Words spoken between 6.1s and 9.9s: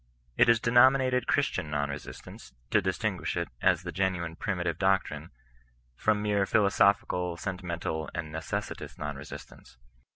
mere philosophical, sentimental, and n^e^iVot^ non resistance.